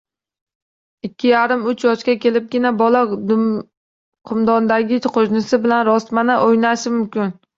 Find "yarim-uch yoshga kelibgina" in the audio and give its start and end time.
1.31-2.71